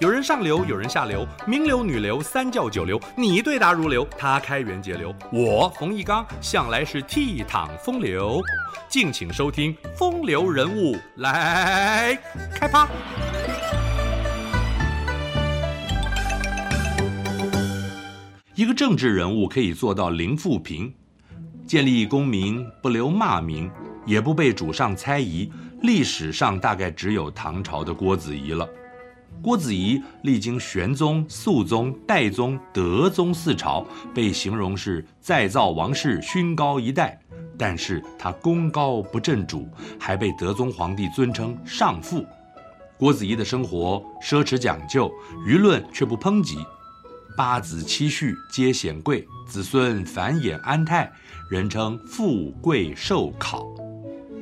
[0.00, 8.40] 有人上流，有人下流，名流、女流、三教九流，你对答如流，他开源节流，我冯一刚向来是倜傥风流。
[8.88, 12.16] 敬请收听《风流人物》来
[12.54, 12.86] 开趴。
[18.54, 20.94] 一个政治人物可以做到零负评，
[21.66, 23.68] 建立功名，不留骂名，
[24.06, 25.50] 也不被主上猜疑。
[25.82, 28.68] 历史上大概只有唐朝的郭子仪了。
[29.40, 37.18] 郭子仪历经玄宗、肃宗、代宗、德宗四朝，被形容是再造王室勋高一代。
[37.56, 42.24] 但是他功高不震主，还被德宗皇帝尊称上父。
[42.96, 45.10] 郭子仪的生活奢侈讲究，
[45.46, 46.58] 舆论却不抨击。
[47.36, 51.10] 八子七婿皆显贵，子孙繁衍安泰，
[51.48, 53.62] 人称富贵寿考。《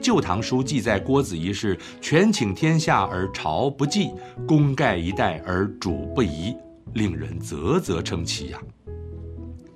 [0.07, 4.13] 旧唐书》记载，郭子仪是权倾天下而朝不忌，
[4.47, 6.55] 功盖一代而主不疑，
[6.95, 8.59] 令人啧啧称奇呀。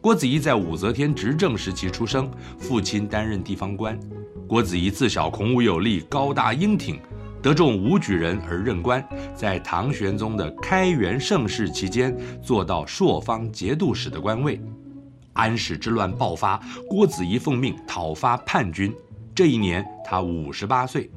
[0.00, 3.98] 郭子仪在武则天执政时期出生，父亲担任地方官。
[4.46, 7.00] 郭子仪自小孔武有力，高大英挺，
[7.42, 14.60] 得中武举人而任官，在唐玄宗的开元盛世期间，做到朔方节度使的官位。
[15.32, 16.56] 安史之乱爆发，
[16.88, 18.94] 郭子仪奉命讨伐叛军。
[19.34, 21.10] 这一年他五十八岁，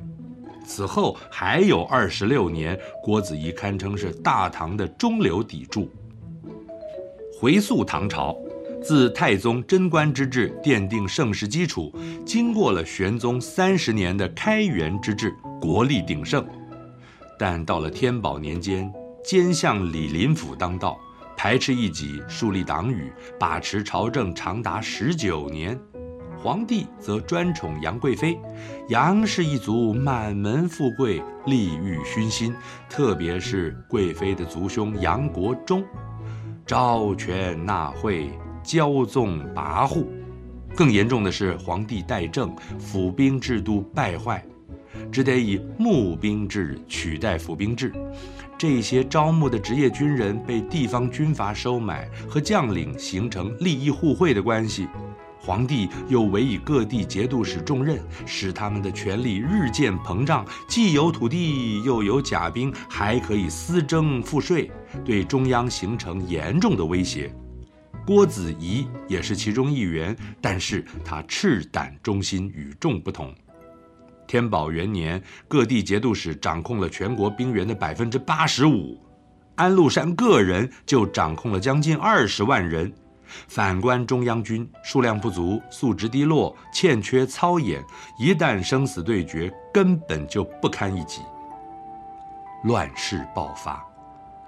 [0.66, 5.90] 此后还有二十六年，郭子仪堪称是大唐的中流砥柱。
[7.40, 8.38] 回溯唐朝，
[8.82, 11.94] 自太宗贞观之治奠定盛世基础，
[12.26, 16.46] 经过了玄宗三十年的开元之治，国力鼎盛。
[17.38, 18.90] 但到了天宝年间，
[19.26, 20.98] 奸相李林甫当道，
[21.36, 25.78] 排斥异己，树立党羽，把持朝政长达十九年。
[26.44, 28.38] 皇帝则专宠杨贵妃，
[28.90, 32.54] 杨氏一族满门富贵，利欲熏心。
[32.90, 35.82] 特别是贵妃的族兄杨国忠，
[36.66, 38.30] 招权纳贿，
[38.62, 40.06] 骄纵跋扈。
[40.76, 44.44] 更严重的是，皇帝怠政，府兵制度败坏，
[45.10, 47.94] 只得以募兵制取代府兵制。
[48.58, 54.90] 这些招募的职业军人被地方军阀收买，和将领形成利益互惠的关系。
[55.46, 64.72] 皇帝又委以各地节度使重任，使他们的权力日渐膨胀，既有土地，又有甲兵，还可以私征赋税，
[65.04, 67.30] 对中央形成严重的威胁。
[68.06, 73.36] 郭子仪也是其中一员，但是他赤胆忠心，与众不同。
[74.26, 78.98] 天宝元年，各地节度使掌控了全国兵员的百分之八十五，
[79.56, 82.90] 安禄山个人就掌控了将近二十万人。
[83.48, 87.84] 反观中央军，数量不足，素质低落，欠缺操演，
[88.18, 91.22] 一旦生死对决，根本就不堪一击。
[92.64, 93.86] 乱世爆发，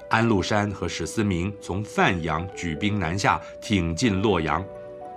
[0.09, 4.63] 安禄山和史思明从范阳举兵南下，挺进洛阳，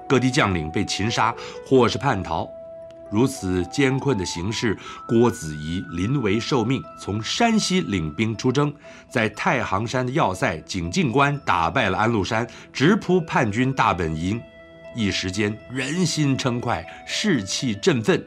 [0.09, 1.35] 各地将领被擒杀
[1.67, 2.49] 或是叛逃。
[3.11, 4.77] 如此艰困的形势，
[5.07, 8.73] 郭子仪临危受命，从山西领兵出征，
[9.09, 14.41] 在太行山的要塞井径关打败了安禄山，直扑叛军大本营，
[14.95, 18.23] 一时间人心称快，士气振奋。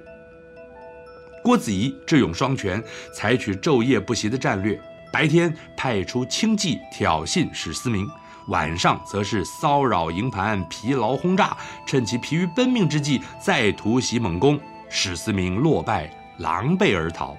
[1.43, 2.83] 郭子仪智勇双全，
[3.15, 4.79] 采取昼夜不息的战略，
[5.11, 8.07] 白天派出轻骑挑衅史思明。
[8.47, 11.55] 晚上则是骚扰营盘、疲劳轰炸，
[11.85, 14.59] 趁其疲于奔命之际再突袭猛攻，
[14.93, 17.35] 史思明落败，狼狈而逃。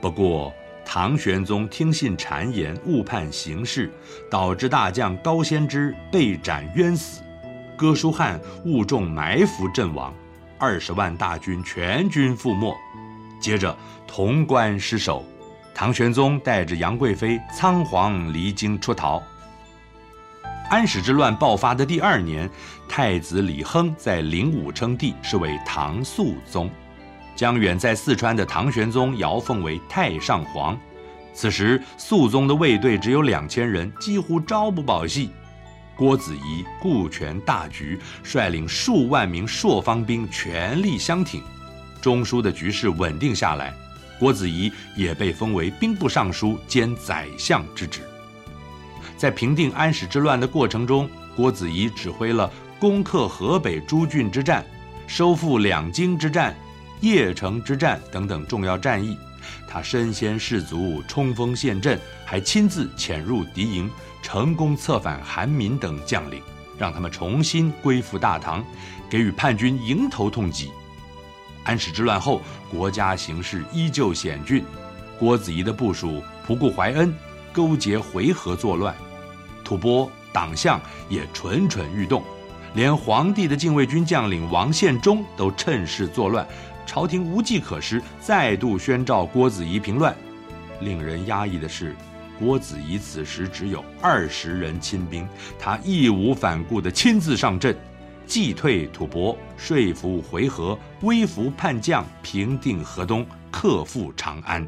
[0.00, 0.50] 不过，
[0.82, 3.92] 唐玄宗听信谗言，误判形势，
[4.30, 7.22] 导致大将高仙芝被斩冤死，
[7.76, 10.14] 哥舒翰误中埋伏阵亡，
[10.58, 12.74] 二十万大军全军覆没。
[13.38, 15.22] 接着，潼关失守，
[15.74, 19.22] 唐玄宗带着杨贵妃仓皇离京出逃。
[20.70, 22.48] 安史之乱爆发的第二年，
[22.88, 26.70] 太子李亨在灵武称帝，是为唐肃宗。
[27.36, 30.78] 将远在四川的唐玄宗遥奉为太上皇。
[31.32, 35.30] 此时肃宗的卫队只有两千人，几乎朝不保夕。
[35.96, 41.42] 郭子仪顾全大局，率领数万名朔方兵全力相挺，
[42.00, 43.72] 中枢的局势稳定下来。
[44.18, 48.00] 郭子仪也被封为兵部尚书兼宰相之职。
[49.24, 54.62] 在平定安史之乱的过程中，郭子仪指挥了攻克河北诸郡之战、
[55.06, 56.54] 收复两京之战、
[57.00, 59.16] 邺城之战等等重要战役。
[59.66, 63.90] 他身先士卒，冲锋陷阵，还亲自潜入敌营，
[64.20, 66.42] 成功策反韩民等将领，
[66.76, 68.62] 让他们重新归附大唐，
[69.08, 70.70] 给予叛军迎头痛击。
[71.64, 74.62] 安史之乱后，国家形势依旧险峻，
[75.18, 77.10] 郭子仪的部属仆固怀恩。
[77.54, 78.92] 勾结回纥作乱，
[79.64, 82.22] 吐蕃党项也蠢蠢欲动，
[82.74, 86.46] 连皇帝的禁卫军将领王献忠都趁势作乱，
[86.84, 90.14] 朝廷无计可施，再度宣召郭子仪平乱。
[90.80, 91.96] 令人压抑的是，
[92.38, 95.26] 郭子仪此时只有二十人亲兵，
[95.58, 97.74] 他义无反顾地亲自上阵，
[98.26, 104.66] 击退吐蕃，说服回纥，威服叛将，平定河东，克复长安。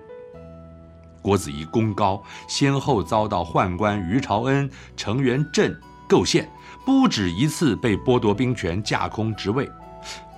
[1.26, 5.76] 郭子仪功高，先后遭到宦官于朝恩、程元振
[6.06, 6.48] 构陷，
[6.84, 9.68] 不止一次被剥夺兵权、架空职位，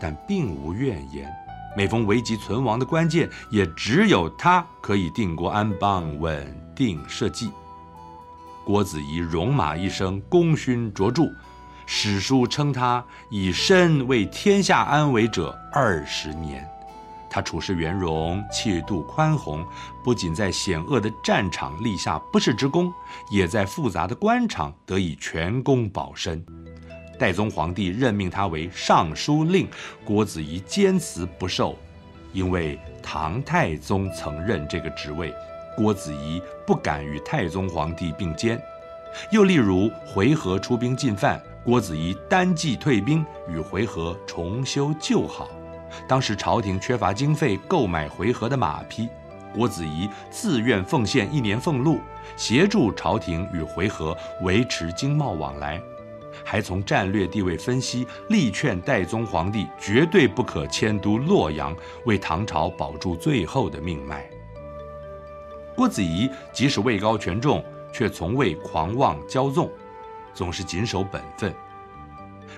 [0.01, 1.31] 但并无怨言。
[1.77, 7.53] 每逢危急存亡的关键，也只有他可以定国安邦、稳定社稷。
[8.65, 11.25] 郭子仪戎马一生，功勋卓著，
[11.85, 16.67] 史书称他以身为天下安危者二十年。
[17.31, 19.65] 他处事圆融，气度宽宏，
[20.03, 22.93] 不仅在险恶的战场立下不世之功，
[23.31, 26.45] 也在复杂的官场得以全功保身。
[27.19, 29.69] 代宗皇帝任命他为尚书令，
[30.05, 31.77] 郭子仪坚辞不受，
[32.33, 35.35] 因为唐太宗曾任这个职位，
[35.77, 38.61] 郭子仪不敢与太宗皇帝并肩。
[39.33, 45.49] 又例如回纥出兵进犯，郭子仪单骑退兵，与回纥重修旧好。
[46.07, 49.09] 当时朝廷缺乏经费购买回纥的马匹，
[49.55, 52.01] 郭子仪自愿奉献一年俸禄，
[52.37, 55.81] 协助朝廷与回纥维持经贸往来，
[56.45, 61.75] 还从战略地位分析，力劝代宗皇帝绝对不可迁都洛阳，
[62.05, 64.29] 为唐朝保住最后的命脉。
[65.75, 69.71] 郭子仪即使位高权重，却从未狂妄骄纵，
[70.35, 71.55] 总是谨守本分。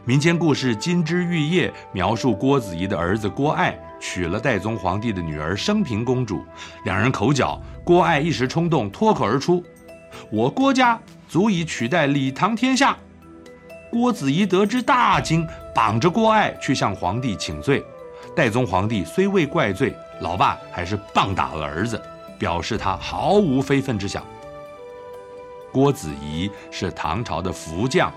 [0.06, 6.43] 民间故事《金枝玉叶》描述郭子仪的儿子郭爱娶了代宗皇帝的女儿升平公主，
[6.85, 9.62] 两人口角，郭爱一时冲动脱口而出
[10.32, 10.99] ：“我郭家
[11.29, 12.97] 足以取代李唐天下。”
[13.93, 17.85] 郭子仪得知大惊，绑着郭爱去向皇帝请罪。
[18.35, 22.00] 代宗皇帝虽未怪罪，老爸还是棒打了儿子，
[22.38, 24.25] 表示他毫无非分之想。
[25.70, 28.11] 郭子仪是唐朝的福将。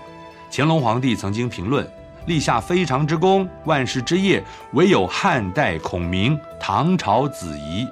[0.56, 1.84] 乾隆皇帝曾经评论，
[2.26, 4.40] 立下非常之功，万世之业，
[4.74, 7.84] 唯有汉代孔明，唐朝子仪。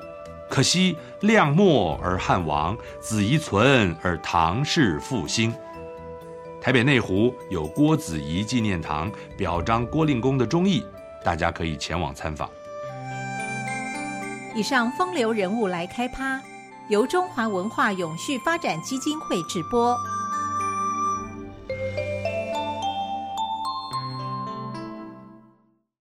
[0.48, 5.52] 可惜亮没而汉亡，子仪存而唐氏复兴。
[6.60, 10.86] 台北内湖有郭子仪纪念堂，表彰郭令公的忠义，
[11.24, 12.48] 大家可以前往参访。
[14.54, 16.40] 以上风流人物来开趴，
[16.86, 19.98] 由中华文化永续发展基金会直播。